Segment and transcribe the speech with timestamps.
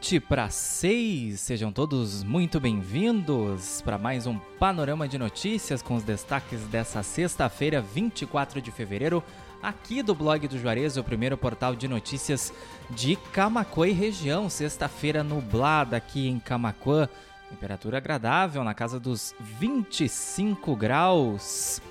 [0.00, 1.38] 20 para 6.
[1.38, 7.82] Sejam todos muito bem-vindos para mais um panorama de notícias com os destaques dessa sexta-feira,
[7.82, 9.22] 24 de fevereiro,
[9.62, 12.50] aqui do blog do Juarez, o primeiro portal de notícias
[12.88, 14.48] de Camacuã e região.
[14.48, 17.06] Sexta-feira nublada aqui em Camacuã,
[17.50, 21.82] temperatura agradável na casa dos 25 graus.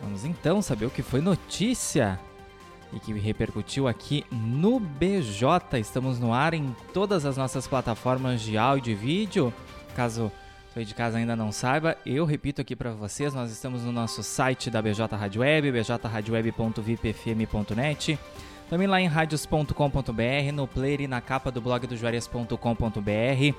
[0.00, 2.18] Vamos então saber o que foi notícia
[2.92, 5.78] e que repercutiu aqui no BJ.
[5.78, 9.52] Estamos no ar em todas as nossas plataformas de áudio e vídeo.
[9.94, 10.30] Caso
[10.76, 14.22] você de casa ainda não saiba, eu repito aqui para vocês, nós estamos no nosso
[14.22, 18.18] site da BJ Rádio Web, bjradioweb.vipfm.net,
[18.68, 23.56] também lá em radios.com.br, no player e na capa do blog do Juarez.com.br,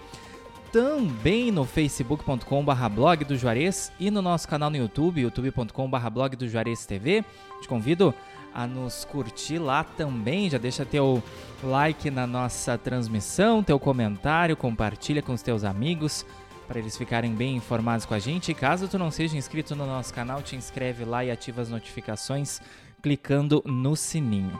[0.71, 6.47] também no facebook.com.br blog do Juarez e no nosso canal no YouTube, youtube.com.br blog do
[6.47, 7.25] Juarez TV.
[7.59, 8.13] Te convido
[8.57, 10.49] a nos curtir lá também.
[10.49, 11.21] Já deixa teu
[11.63, 16.25] like na nossa transmissão, teu comentário, compartilha com os teus amigos
[16.67, 18.51] para eles ficarem bem informados com a gente.
[18.51, 21.69] E caso tu não seja inscrito no nosso canal, te inscreve lá e ativa as
[21.69, 22.59] notificações
[22.99, 24.59] clicando no sininho.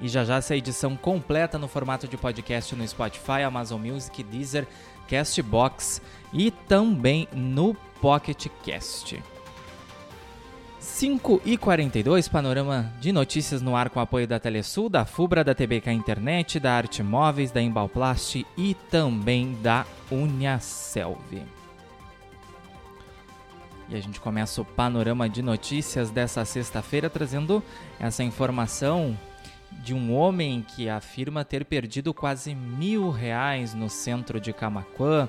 [0.00, 4.66] E já já essa edição completa no formato de podcast no Spotify, Amazon Music, Deezer,
[5.08, 9.37] Castbox e também no Pocket Cast.
[10.88, 15.54] 5 e 42, panorama de notícias no ar com apoio da Telesul, da Fubra, da
[15.54, 21.46] TBK Internet, da Arte Móveis, da Embalplast e também da Uniaselv.
[23.88, 27.62] E a gente começa o panorama de notícias dessa sexta-feira trazendo
[28.00, 29.16] essa informação
[29.70, 35.28] de um homem que afirma ter perdido quase mil reais no centro de Camaquã.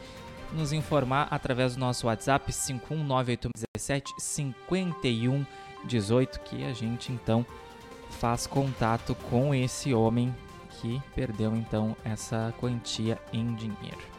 [0.53, 7.45] nos informar através do nosso WhatsApp 5198117 5118 que a gente então
[8.17, 10.35] faz contato com esse homem
[10.71, 14.17] que perdeu então essa quantia em dinheiro.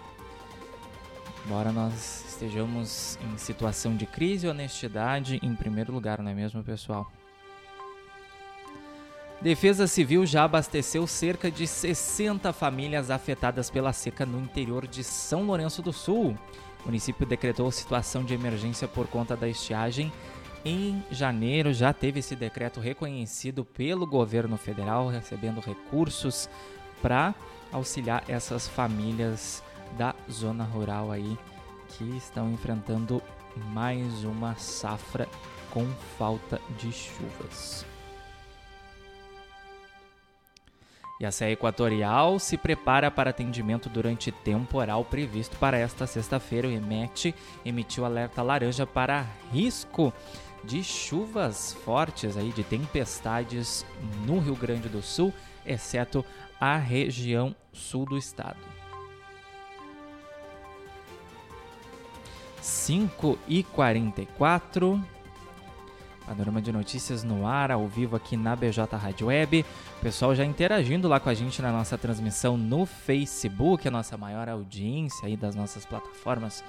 [1.45, 7.11] Embora nós estejamos em situação de crise honestidade em primeiro lugar, não é mesmo, pessoal?
[9.41, 15.43] Defesa Civil já abasteceu cerca de 60 famílias afetadas pela seca no interior de São
[15.43, 16.35] Lourenço do Sul.
[16.81, 20.11] O município decretou situação de emergência por conta da estiagem
[20.66, 26.50] em janeiro já teve esse decreto reconhecido pelo governo federal, recebendo recursos
[27.01, 27.34] para
[27.72, 29.63] auxiliar essas famílias
[29.97, 31.38] da zona rural aí
[31.90, 33.22] que estão enfrentando
[33.73, 35.28] mais uma safra
[35.72, 35.85] com
[36.18, 37.86] falta de chuvas.
[41.19, 46.67] E a Serra Equatorial se prepara para atendimento durante temporal previsto para esta sexta-feira.
[46.67, 47.33] O EMET
[47.66, 50.13] emitiu alerta laranja para risco
[50.63, 53.85] de chuvas fortes aí, de tempestades
[54.25, 55.33] no Rio Grande do Sul,
[55.66, 56.23] exceto
[56.59, 58.59] a região sul do estado.
[62.62, 65.01] 5 e 44
[66.27, 69.65] Panorama de notícias no ar, ao vivo aqui na BJ Rádio Web.
[70.01, 74.50] Pessoal já interagindo lá com a gente na nossa transmissão no Facebook, a nossa maior
[74.50, 76.62] audiência aí das nossas plataformas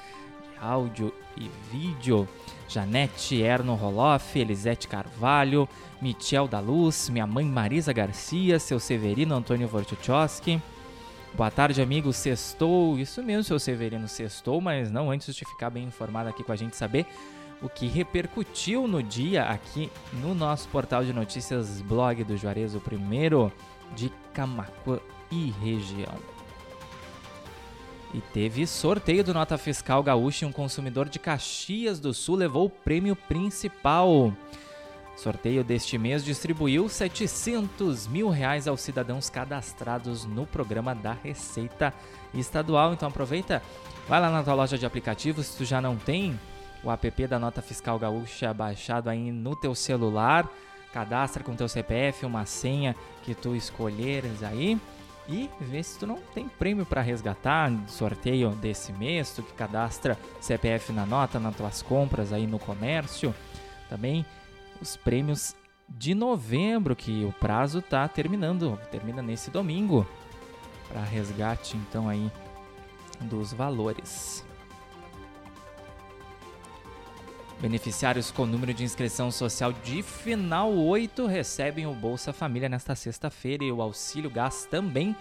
[0.60, 2.28] áudio e vídeo.
[2.69, 5.69] Janete Erno Roloff, Elisete Carvalho,
[6.00, 10.62] Michel da Luz, minha mãe Marisa Garcia, seu Severino Antônio Vortuchowski.
[11.34, 12.12] Boa tarde, amigo.
[12.12, 12.96] Sextou.
[12.96, 16.56] Isso mesmo, seu Severino, sextou, mas não antes de ficar bem informado aqui com a
[16.56, 17.06] gente saber
[17.60, 22.81] o que repercutiu no dia aqui no nosso portal de notícias blog do Juarez, o
[22.81, 23.52] primeiro
[23.94, 24.99] de Camacuã
[25.31, 26.14] e região.
[28.14, 32.66] E teve sorteio do Nota Fiscal Gaúcha e um consumidor de Caxias do Sul levou
[32.66, 34.32] o prêmio principal.
[35.14, 41.93] Sorteio deste mês distribuiu 700 mil reais aos cidadãos cadastrados no programa da Receita
[42.32, 42.94] Estadual.
[42.94, 43.60] Então aproveita,
[44.08, 46.38] vai lá na tua loja de aplicativos, se tu já não tem
[46.82, 50.48] o app da Nota Fiscal Gaúcha baixado aí no teu celular,
[50.92, 54.78] cadastra com teu CPF, uma senha que tu escolheres aí.
[55.28, 60.19] E vê se tu não tem prêmio para resgatar, sorteio desse mês, tu que cadastra
[60.40, 63.34] CPF na nota nas tuas compras aí no comércio.
[63.90, 64.24] Também
[64.81, 65.54] os prêmios
[65.86, 70.06] de novembro, que o prazo tá terminando, termina nesse domingo.
[70.88, 72.32] Para resgate então aí
[73.20, 74.47] dos valores.
[77.60, 83.64] Beneficiários com número de inscrição social de final 8 recebem o Bolsa Família nesta sexta-feira
[83.64, 85.14] e o auxílio gás também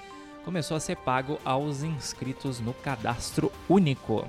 [0.46, 4.24] começou a ser pago aos inscritos no cadastro único.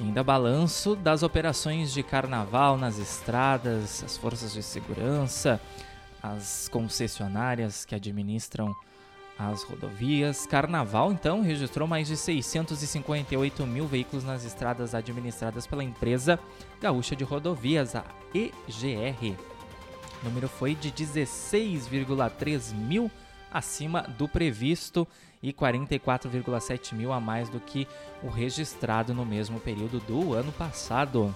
[0.00, 5.60] Ainda balanço das operações de carnaval nas estradas, as forças de segurança,
[6.20, 8.74] as concessionárias que administram
[9.38, 10.46] as rodovias.
[10.46, 16.38] Carnaval, então, registrou mais de 658 mil veículos nas estradas administradas pela empresa
[16.80, 19.36] gaúcha de rodovias, a EGR.
[20.22, 23.10] O número foi de 16,3 mil
[23.52, 25.06] acima do previsto
[25.42, 27.86] e 44,7 mil a mais do que
[28.22, 31.34] o registrado no mesmo período do ano passado.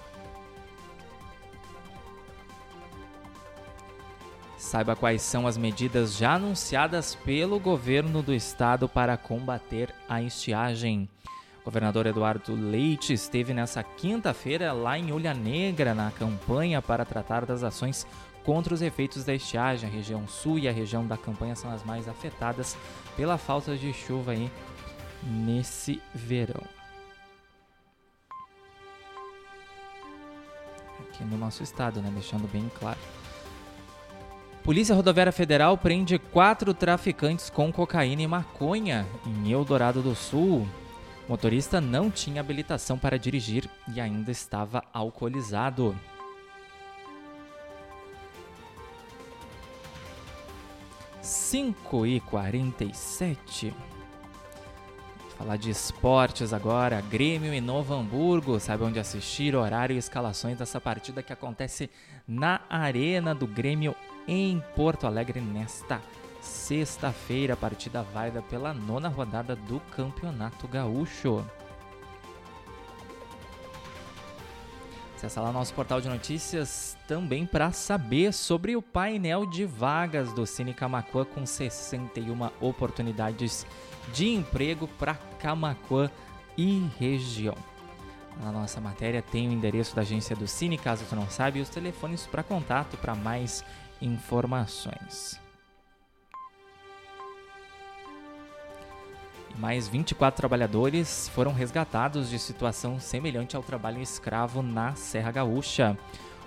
[4.67, 11.09] Saiba quais são as medidas já anunciadas pelo governo do estado para combater a estiagem.
[11.61, 17.47] O governador Eduardo Leite esteve nessa quinta-feira lá em Olha Negra na campanha para tratar
[17.47, 18.05] das ações
[18.43, 19.89] contra os efeitos da estiagem.
[19.89, 22.77] A região sul e a região da campanha são as mais afetadas
[23.17, 24.51] pela falta de chuva aí
[25.23, 26.65] nesse verão.
[31.03, 32.11] Aqui no nosso estado, né?
[32.13, 32.99] Deixando bem claro.
[34.67, 40.67] Polícia Rodoviária Federal prende quatro traficantes com cocaína e maconha em Eldorado do Sul.
[41.25, 45.97] O motorista não tinha habilitação para dirigir e ainda estava alcoolizado.
[51.23, 53.73] Cinco e quarenta e sete.
[55.37, 57.01] Falar de esportes agora.
[57.03, 58.59] Grêmio e Novo Hamburgo.
[58.59, 59.55] Sabe onde assistir?
[59.55, 61.91] Horário e escalações dessa partida que acontece
[62.27, 63.95] na Arena do Grêmio
[64.27, 66.01] em Porto Alegre nesta
[66.41, 67.55] sexta-feira.
[67.55, 71.45] Partida válida pela nona rodada do Campeonato Gaúcho.
[75.17, 80.47] Acesse lá nosso portal de notícias também para saber sobre o painel de vagas do
[80.47, 83.67] Cine Camacuã com 61 oportunidades
[84.13, 86.11] de emprego para Camacuã
[86.57, 87.57] e região.
[88.43, 91.63] Na nossa matéria tem o endereço da agência do Cine, caso tu não sabe, e
[91.63, 93.65] os telefones para contato para mais
[94.01, 95.41] informações.
[99.59, 105.97] Mais 24 trabalhadores foram resgatados de situação semelhante ao trabalho escravo na Serra Gaúcha.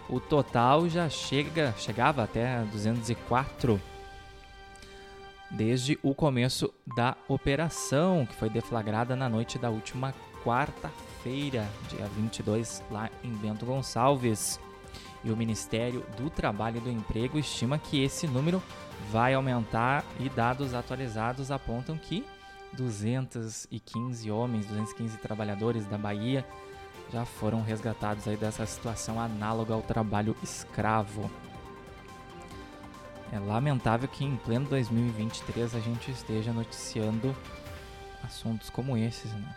[0.08, 3.82] O total já chega, chegava até 204
[5.52, 12.84] desde o começo da operação, que foi deflagrada na noite da última quarta-feira, dia 22,
[12.92, 14.60] lá em Bento Gonçalves.
[15.24, 18.62] E o Ministério do Trabalho e do Emprego estima que esse número
[19.12, 22.26] vai aumentar e dados atualizados apontam que
[22.74, 26.46] 215 homens, 215 trabalhadores da Bahia
[27.12, 31.30] já foram resgatados aí dessa situação análoga ao trabalho escravo.
[33.32, 37.36] É lamentável que em pleno 2023 a gente esteja noticiando
[38.24, 39.56] assuntos como esses, né?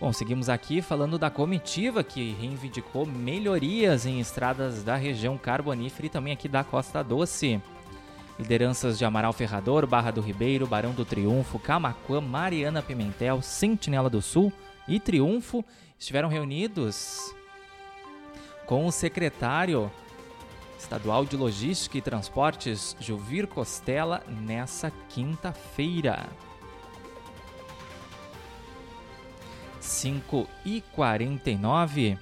[0.00, 6.10] Bom, seguimos aqui falando da comitiva que reivindicou melhorias em estradas da região carbonífera e
[6.10, 7.60] também aqui da Costa Doce.
[8.38, 14.22] Lideranças de Amaral Ferrador, Barra do Ribeiro, Barão do Triunfo, Camacuã, Mariana Pimentel, Sentinela do
[14.22, 14.50] Sul
[14.88, 15.62] e Triunfo
[15.98, 17.34] estiveram reunidos
[18.64, 19.92] com o secretário
[20.80, 26.26] estadual de Logística e Transportes, Juvir Costela, nessa quinta-feira.
[29.78, 32.18] 5 e 49.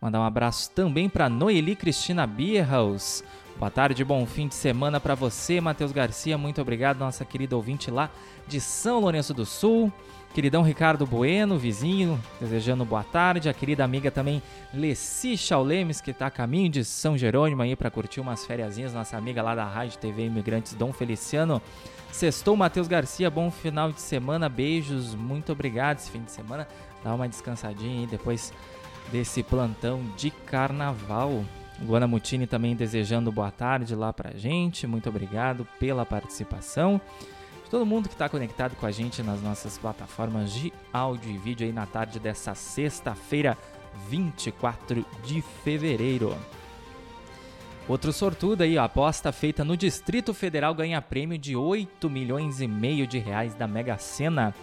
[0.00, 3.22] Mandar um abraço também para Noeli Cristina Bierhaus.
[3.60, 6.38] Boa tarde, bom fim de semana para você, Matheus Garcia.
[6.38, 8.08] Muito obrigado, nossa querida ouvinte lá
[8.48, 9.92] de São Lourenço do Sul.
[10.32, 13.50] Queridão Ricardo Bueno, vizinho, desejando boa tarde.
[13.50, 17.90] A querida amiga também Leci Chaulemes, que está a caminho de São Jerônimo aí para
[17.90, 18.78] curtir umas férias.
[18.94, 21.60] Nossa amiga lá da Rádio TV Imigrantes, Dom Feliciano.
[22.10, 23.30] Sextou, Matheus Garcia.
[23.30, 24.48] Bom final de semana.
[24.48, 25.98] Beijos, muito obrigado.
[25.98, 26.66] Esse fim de semana
[27.04, 28.52] Dá uma descansadinha aí depois
[29.10, 31.44] desse plantão de carnaval.
[31.80, 34.86] Luana Mutini também desejando boa tarde lá pra gente.
[34.86, 37.00] Muito obrigado pela participação.
[37.64, 41.38] De todo mundo que está conectado com a gente nas nossas plataformas de áudio e
[41.38, 43.56] vídeo aí na tarde dessa sexta-feira,
[44.08, 46.36] 24 de fevereiro.
[47.88, 52.68] Outro sortudo aí, a aposta feita no Distrito Federal ganha prêmio de 8 milhões e
[52.68, 54.54] meio de reais da Mega Sena.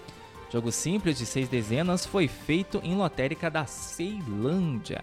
[0.49, 5.01] Jogo simples de seis dezenas foi feito em lotérica da Ceilândia.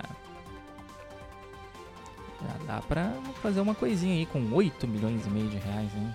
[2.44, 6.14] Já dá pra fazer uma coisinha aí com 8 milhões e meio de reais, hein?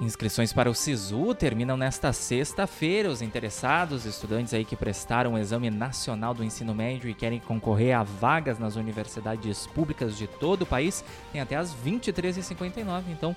[0.00, 3.10] Inscrições para o SISU terminam nesta sexta-feira.
[3.10, 7.96] Os interessados, estudantes aí que prestaram o Exame Nacional do Ensino Médio e querem concorrer
[7.96, 13.02] a vagas nas universidades públicas de todo o país, têm até as 23h59.
[13.08, 13.34] Então,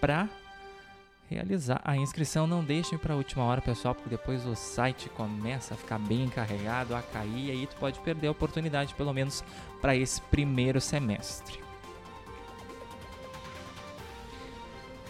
[0.00, 0.28] para
[1.28, 5.74] realizar a inscrição, não deixem para a última hora, pessoal, porque depois o site começa
[5.74, 9.44] a ficar bem carregado, a cair, e aí tu pode perder a oportunidade, pelo menos
[9.80, 11.65] para esse primeiro semestre.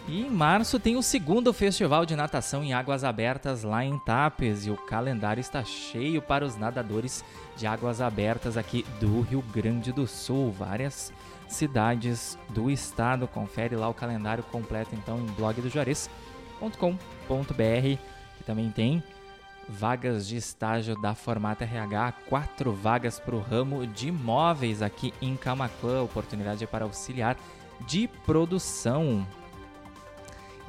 [0.09, 4.65] E em março tem o segundo festival de natação em águas abertas lá em Tapes
[4.65, 7.25] e o calendário está cheio para os nadadores
[7.57, 10.53] de águas abertas aqui do Rio Grande do Sul.
[10.53, 11.13] Várias
[11.49, 13.27] cidades do estado.
[13.27, 17.99] Confere lá o calendário completo então em blogdojuarez.com.br,
[18.39, 19.03] que também tem
[19.69, 25.37] vagas de estágio da Formata RH, quatro vagas para o ramo de imóveis aqui em
[25.37, 27.37] Camacuã, oportunidade para auxiliar
[27.89, 29.27] de produção.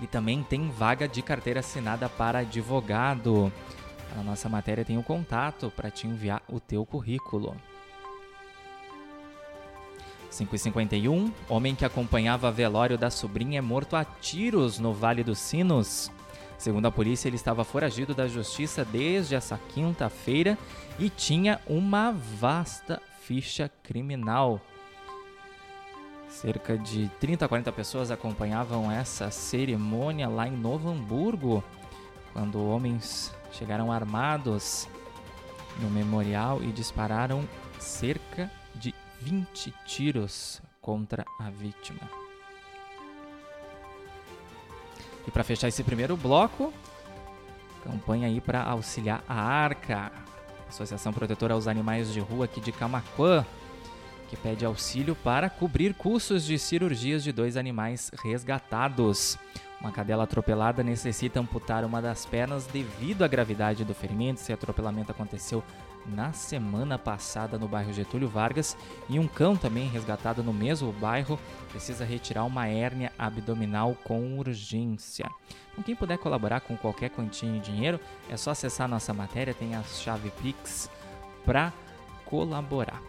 [0.01, 3.51] E também tem vaga de carteira assinada para advogado.
[4.17, 7.55] A nossa matéria tem o um contato para te enviar o teu currículo.
[10.29, 16.11] 551, homem que acompanhava velório da sobrinha é morto a tiros no Vale dos Sinos.
[16.57, 20.57] Segundo a polícia, ele estava foragido da justiça desde essa quinta-feira
[20.99, 24.61] e tinha uma vasta ficha criminal.
[26.29, 31.63] Cerca de 30 a 40 pessoas acompanhavam essa cerimônia lá em Novo Hamburgo,
[32.33, 34.87] quando homens chegaram armados
[35.79, 37.47] no memorial e dispararam
[37.79, 42.01] cerca de 20 tiros contra a vítima.
[45.25, 46.73] E para fechar esse primeiro bloco,
[47.83, 50.11] campanha aí para auxiliar a Arca,
[50.69, 53.45] Associação Protetora aos Animais de Rua aqui de Camaquã,
[54.27, 59.37] que pede auxílio para cobrir custos de cirurgias de dois animais resgatados.
[59.79, 64.41] Uma cadela atropelada necessita amputar uma das pernas devido à gravidade do ferimento.
[64.41, 65.63] Esse atropelamento aconteceu
[66.07, 68.77] na semana passada no bairro Getúlio Vargas
[69.09, 75.29] e um cão também resgatado no mesmo bairro precisa retirar uma hérnia abdominal com urgência.
[75.71, 79.75] Então, quem puder colaborar com qualquer quantia de dinheiro, é só acessar nossa matéria, tem
[79.75, 80.89] a chave Pix
[81.45, 81.71] para
[82.25, 83.01] colaborar.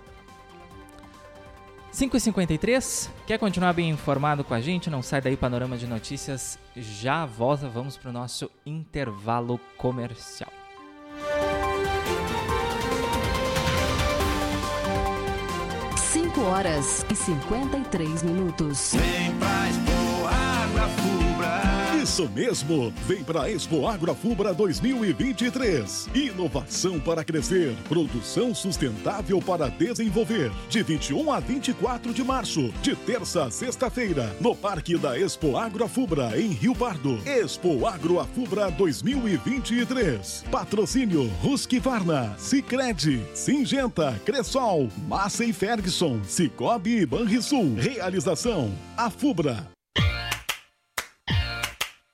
[1.99, 4.89] 5h53, quer continuar bem informado com a gente?
[4.89, 7.69] Não sai daí, Panorama de Notícias já volta.
[7.69, 10.53] Vamos para o nosso intervalo comercial.
[15.97, 18.93] Cinco horas e 53 minutos.
[18.95, 21.28] Vem pra Expo Água.
[22.03, 22.93] Isso mesmo!
[23.09, 26.09] Vem para Expo Agrofubra 2023.
[26.15, 30.53] Inovação para crescer, produção sustentável para desenvolver.
[30.69, 36.41] De 21 a 24 de março, de terça a sexta-feira, no Parque da Expo Agrofubra,
[36.41, 37.19] em Rio Pardo.
[37.27, 40.45] Expo Agrofubra 2023.
[40.53, 47.75] Patrocínio Husqvarna, Sicredi, Singenta, Cressol, Massa e Ferguson, Cicobi e Banrisul.
[47.75, 49.78] Realização: a Fubra.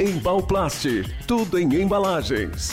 [0.00, 0.86] Embalplast,
[1.26, 2.72] tudo em embalagens.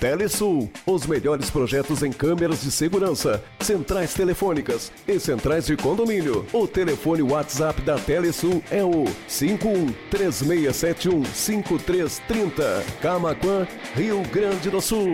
[0.00, 6.46] Telesul, os melhores projetos em câmeras de segurança, centrais telefônicas e centrais de condomínio.
[6.52, 12.84] O telefone WhatsApp da Telesul é o 51 3671 5330.
[13.00, 15.08] Camaquã, Rio Grande do Sul.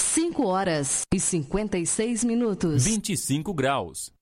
[0.00, 2.84] 5 horas e 56 minutos.
[2.84, 4.12] 25 graus.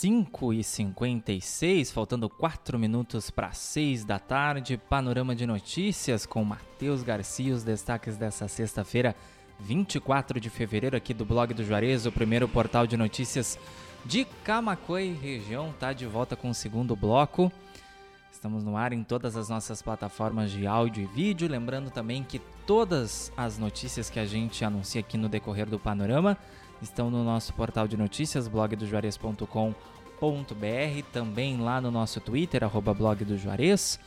[0.00, 4.78] Cinco e cinquenta e seis, faltando quatro minutos para seis da tarde.
[4.78, 7.54] Panorama de notícias com Matheus Garcia.
[7.54, 9.14] Os destaques dessa sexta-feira,
[9.58, 13.58] 24 de fevereiro, aqui do blog do Juarez, o primeiro portal de notícias
[14.06, 15.70] de Camacuã e região.
[15.78, 17.52] Tá de volta com o segundo bloco.
[18.32, 21.46] Estamos no ar em todas as nossas plataformas de áudio e vídeo.
[21.46, 26.38] Lembrando também que todas as notícias que a gente anuncia aqui no decorrer do panorama
[26.80, 29.74] estão no nosso portal de notícias, blogdojuarez.com.br,
[31.12, 33.98] também lá no nosso Twitter, arroba blog do Juarez,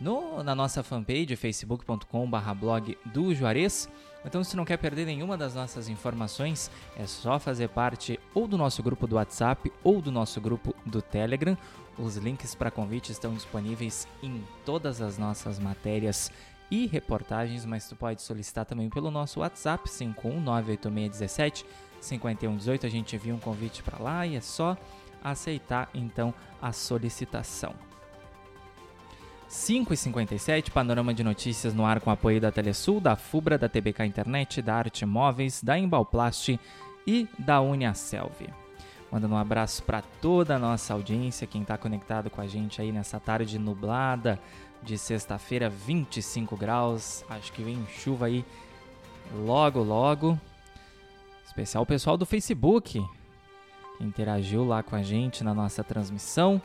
[0.00, 3.88] no, na nossa fanpage, facebook.com.br blog do Juarez.
[4.24, 8.58] Então, se não quer perder nenhuma das nossas informações, é só fazer parte ou do
[8.58, 11.56] nosso grupo do WhatsApp ou do nosso grupo do Telegram.
[11.98, 16.30] Os links para convite estão disponíveis em todas as nossas matérias
[16.70, 21.64] e reportagens, mas tu pode solicitar também pelo nosso WhatsApp 5198617
[22.00, 22.86] 5118.
[22.86, 24.76] A gente envia um convite para lá e é só
[25.22, 27.74] aceitar então a solicitação.
[29.48, 33.68] 5 e 57 panorama de notícias no ar com apoio da Telesul, da Fubra, da
[33.68, 36.58] TBK Internet, da Arte Móveis, da Embalplast
[37.04, 38.48] e da Uniaselv.
[39.10, 42.92] Mandando um abraço para toda a nossa audiência, quem está conectado com a gente aí
[42.92, 44.38] nessa tarde nublada
[44.82, 47.24] de sexta-feira, 25 graus.
[47.28, 48.44] Acho que vem chuva aí
[49.34, 50.38] logo, logo.
[51.50, 53.04] Especial o pessoal do Facebook,
[53.98, 56.62] que interagiu lá com a gente na nossa transmissão.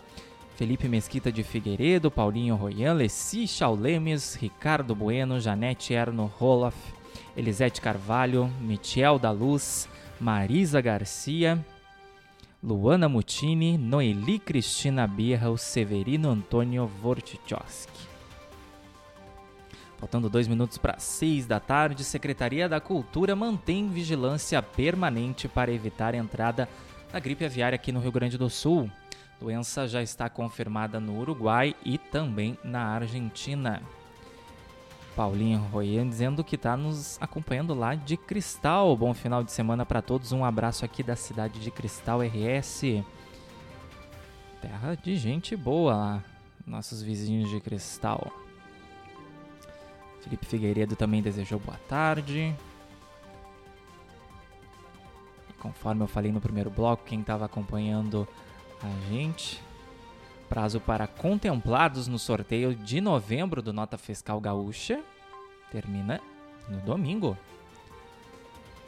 [0.56, 6.78] Felipe Mesquita de Figueiredo, Paulinho Royan, Leci Chaulemes, Ricardo Bueno, Janete Erno Roloff,
[7.36, 9.90] Elisete Carvalho, Michel da Luz,
[10.22, 11.66] Marisa Garcia,
[12.64, 18.15] Luana Mutini, Noeli Cristina Birra, o Severino Antônio Vortichowski.
[20.06, 26.14] Faltando dois minutos para seis da tarde, Secretaria da Cultura mantém vigilância permanente para evitar
[26.14, 26.70] a entrada
[27.12, 28.88] da gripe aviária aqui no Rio Grande do Sul.
[29.42, 33.82] Doença já está confirmada no Uruguai e também na Argentina.
[35.16, 38.96] Paulinho Royan dizendo que está nos acompanhando lá de Cristal.
[38.96, 40.32] Bom final de semana para todos.
[40.32, 43.04] Um abraço aqui da cidade de Cristal RS.
[44.62, 46.24] Terra de gente boa lá,
[46.64, 48.45] nossos vizinhos de Cristal.
[50.26, 52.56] Felipe Figueiredo também desejou boa tarde.
[55.48, 58.28] E conforme eu falei no primeiro bloco, quem estava acompanhando
[58.82, 59.62] a gente,
[60.50, 65.00] prazo para contemplados no sorteio de novembro do Nota Fiscal Gaúcha
[65.72, 66.20] termina
[66.68, 67.38] no domingo.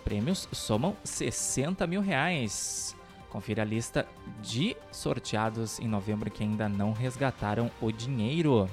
[0.03, 2.95] Prêmios somam 60 mil reais.
[3.29, 4.07] Confira a lista
[4.41, 8.67] de sorteados em novembro que ainda não resgataram o dinheiro.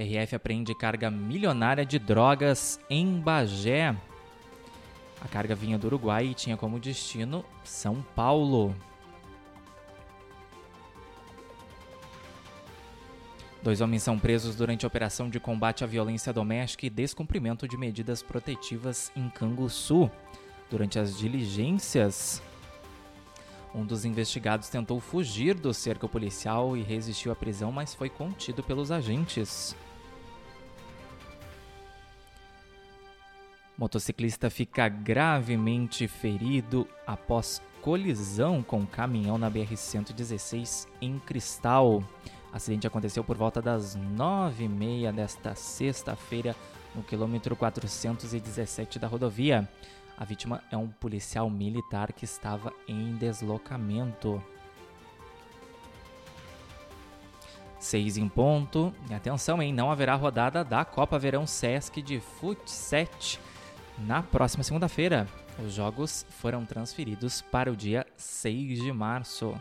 [0.00, 3.94] PRF apreende carga milionária de drogas em Bagé.
[5.20, 8.74] A carga vinha do Uruguai e tinha como destino São Paulo.
[13.62, 17.76] Dois homens são presos durante a operação de combate à violência doméstica e descumprimento de
[17.76, 20.10] medidas protetivas em Canguçu.
[20.70, 22.42] Durante as diligências,
[23.74, 28.62] um dos investigados tentou fugir do cerco policial e resistiu à prisão, mas foi contido
[28.62, 29.76] pelos agentes.
[33.80, 42.04] Motociclista fica gravemente ferido após colisão com caminhão na BR-116 em Cristal.
[42.52, 46.54] O acidente aconteceu por volta das 9h30 desta sexta-feira,
[46.94, 49.66] no quilômetro 417 da rodovia.
[50.14, 54.44] A vítima é um policial militar que estava em deslocamento.
[57.78, 58.92] 6 em ponto.
[59.08, 59.72] E atenção, hein?
[59.72, 63.38] Não haverá rodada da Copa Verão Sesc de Fut7
[64.00, 65.26] na próxima segunda-feira.
[65.64, 69.54] Os jogos foram transferidos para o dia 6 de março.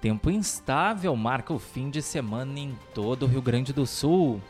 [0.00, 4.40] Tempo instável marca o fim de semana em todo o Rio Grande do Sul.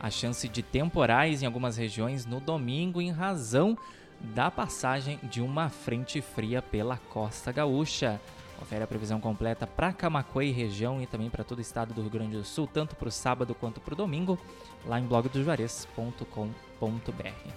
[0.00, 3.78] A chance de temporais em algumas regiões no domingo em razão
[4.20, 8.20] da passagem de uma frente fria pela costa gaúcha.
[8.58, 12.00] Confere a previsão completa para Camacuã e região e também para todo o estado do
[12.00, 14.38] Rio Grande do Sul, tanto para o sábado quanto para o domingo,
[14.86, 17.52] lá em blogdojuarez.com.br.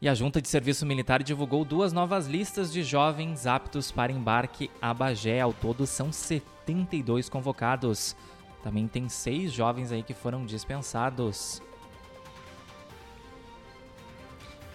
[0.00, 4.68] E a Junta de Serviço Militar divulgou duas novas listas de jovens aptos para embarque
[4.80, 5.40] a Bagé.
[5.40, 8.16] Ao todo são 72 convocados.
[8.64, 11.62] Também tem seis jovens aí que foram dispensados.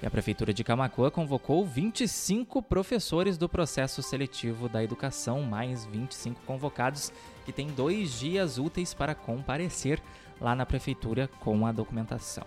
[0.02, 6.40] E a Prefeitura de Camacuã convocou 25 professores do processo seletivo da educação, mais 25
[6.46, 7.12] convocados
[7.46, 10.00] que têm dois dias úteis para comparecer
[10.40, 12.46] lá na Prefeitura com a documentação.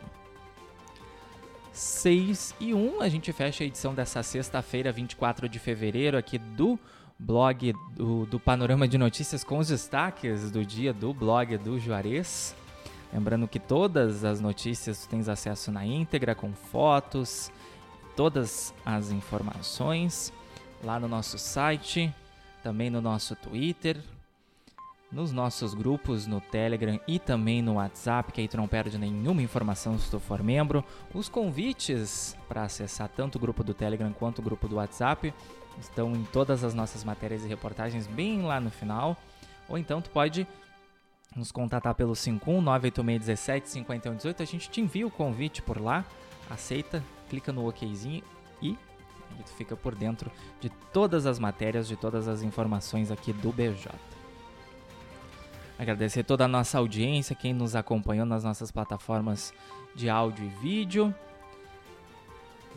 [1.73, 6.79] 6 e 1, a gente fecha a edição dessa sexta-feira, 24 de fevereiro, aqui do
[7.19, 12.57] blog do, do Panorama de Notícias com os destaques do dia do blog do Juarez.
[13.13, 17.51] Lembrando que todas as notícias tu tens acesso na íntegra, com fotos,
[18.17, 20.33] todas as informações
[20.83, 22.15] lá no nosso site,
[22.63, 24.01] também no nosso Twitter,
[25.11, 29.43] nos nossos grupos no Telegram e também no WhatsApp, que aí tu não perde nenhuma
[29.43, 30.85] informação se tu for membro.
[31.13, 35.35] Os convites para acessar tanto o grupo do Telegram quanto o grupo do WhatsApp
[35.81, 39.17] estão em todas as nossas matérias e reportagens bem lá no final.
[39.69, 40.47] Ou então tu pode
[41.35, 44.41] nos contatar pelo 51986175118.
[44.41, 46.05] A gente te envia o convite por lá,
[46.49, 48.25] aceita, clica no OKzinho
[48.61, 48.77] e
[49.45, 53.91] tu fica por dentro de todas as matérias, de todas as informações aqui do BJ.
[55.79, 59.55] Agradecer toda a nossa audiência, quem nos acompanhou nas nossas plataformas
[59.95, 61.15] de áudio e vídeo.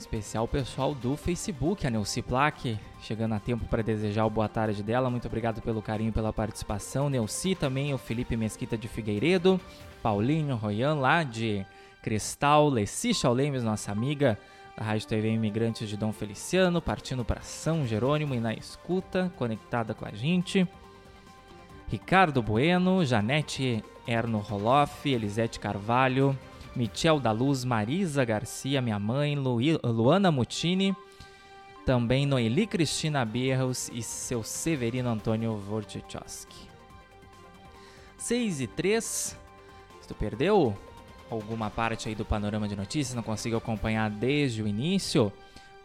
[0.03, 4.49] Especial o pessoal do Facebook, a Neuci Plaque, chegando a tempo para desejar o boa
[4.49, 5.09] tarde dela.
[5.09, 7.09] Muito obrigado pelo carinho pela participação.
[7.09, 9.59] Neuci também, o Felipe Mesquita de Figueiredo,
[10.03, 11.65] Paulinho Royan lá de
[12.01, 14.37] Cristal, Leci Chaulemes, nossa amiga
[14.77, 19.93] da Rádio TV Imigrantes de Dom Feliciano, partindo para São Jerônimo e na escuta, conectada
[19.93, 20.67] com a gente.
[21.87, 26.37] Ricardo Bueno, Janete Erno Roloff, Elisete Carvalho,
[26.75, 30.95] Michel da Luz, Marisa Garcia, minha mãe, Lu, Luana Mutini,
[31.85, 36.67] também Noeli Cristina Berros e seu Severino Antônio Wojciechowski.
[38.17, 39.37] 6 e 3.
[40.01, 40.75] Se tu perdeu
[41.29, 45.31] alguma parte aí do panorama de notícias, não consigo acompanhar desde o início,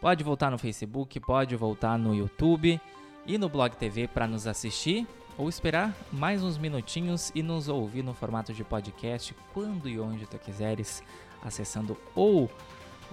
[0.00, 2.80] pode voltar no Facebook, pode voltar no YouTube
[3.26, 5.06] e no Blog TV para nos assistir
[5.38, 10.26] ou esperar mais uns minutinhos e nos ouvir no formato de podcast quando e onde
[10.26, 11.02] tu quiseres,
[11.42, 12.50] acessando ou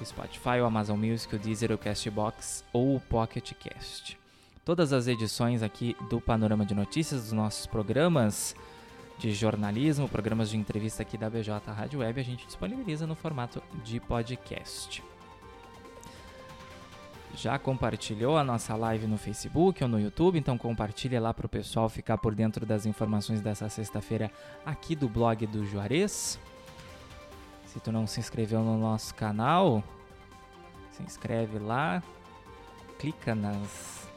[0.01, 4.17] o Spotify, o Amazon Music, o Deezer, o Castbox ou o Pocket Cast.
[4.65, 8.55] Todas as edições aqui do Panorama de Notícias dos nossos programas
[9.19, 13.61] de jornalismo, programas de entrevista aqui da BJ Rádio Web, a gente disponibiliza no formato
[13.83, 15.14] de podcast
[17.35, 21.49] já compartilhou a nossa live no Facebook ou no YouTube, então compartilha lá para o
[21.49, 24.31] pessoal ficar por dentro das informações dessa sexta-feira
[24.65, 26.39] aqui do blog do Juarez.
[27.65, 29.83] Se tu não se inscreveu no nosso canal,
[30.91, 32.01] se inscreve lá,
[32.97, 34.09] clica nas,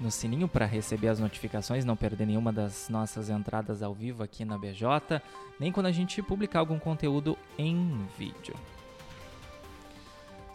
[0.00, 4.44] no sininho para receber as notificações, não perder nenhuma das nossas entradas ao vivo aqui
[4.44, 5.20] na BJ,
[5.60, 8.54] nem quando a gente publicar algum conteúdo em vídeo